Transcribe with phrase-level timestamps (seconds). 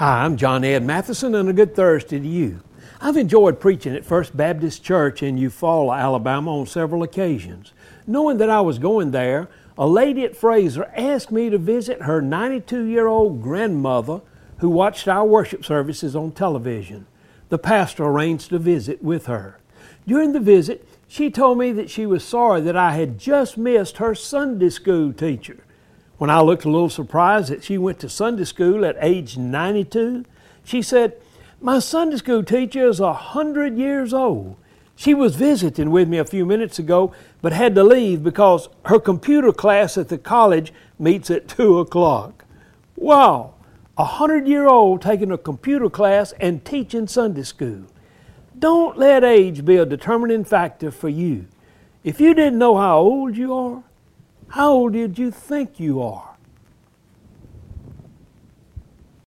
[0.00, 2.62] Hi, I'm John Ed Mathison, and a good Thursday to you.
[3.02, 7.74] I've enjoyed preaching at First Baptist Church in Eufaula, Alabama on several occasions.
[8.06, 12.22] Knowing that I was going there, a lady at Frazer asked me to visit her
[12.22, 14.22] 92 year old grandmother
[14.60, 17.06] who watched our worship services on television.
[17.50, 19.58] The pastor arranged a visit with her.
[20.06, 23.98] During the visit, she told me that she was sorry that I had just missed
[23.98, 25.62] her Sunday school teacher.
[26.20, 30.26] When I looked a little surprised that she went to Sunday school at age 92,
[30.62, 31.16] she said,
[31.62, 34.56] My Sunday school teacher is a hundred years old.
[34.94, 39.00] She was visiting with me a few minutes ago, but had to leave because her
[39.00, 42.44] computer class at the college meets at 2 o'clock.
[42.96, 43.54] Wow!
[43.96, 47.86] A hundred year old taking a computer class and teaching Sunday school.
[48.58, 51.46] Don't let age be a determining factor for you.
[52.04, 53.84] If you didn't know how old you are,
[54.50, 56.29] how old did you think you are?